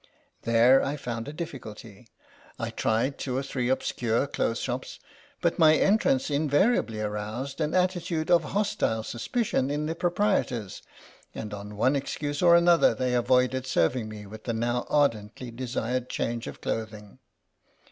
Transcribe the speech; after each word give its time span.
There 0.41 0.83
I 0.83 0.95
found 0.97 1.27
a 1.27 1.31
difficulty. 1.31 2.07
I 2.57 2.71
tried 2.71 3.19
two 3.19 3.37
or 3.37 3.43
three 3.43 3.69
obscure 3.69 4.25
clothes 4.25 4.57
shops, 4.57 4.99
but 5.41 5.59
my 5.59 5.75
entrance 5.75 6.31
in 6.31 6.49
variably 6.49 6.99
aroused 6.99 7.61
an 7.61 7.75
attitude 7.75 8.31
of 8.31 8.45
hostile 8.45 9.03
sus 9.03 9.27
picion 9.27 9.71
in 9.71 9.85
the 9.85 9.93
proprietors, 9.93 10.81
and 11.35 11.53
on 11.53 11.75
one 11.77 11.95
excuse 11.95 12.41
or 12.41 12.55
another 12.55 12.95
they 12.95 13.13
avoided 13.13 13.67
serving 13.67 14.09
me 14.09 14.25
with 14.25 14.45
the 14.45 14.53
now 14.53 14.87
ardently 14.89 15.51
desired 15.51 16.09
change 16.09 16.47
of 16.47 16.61
clothing. 16.61 17.19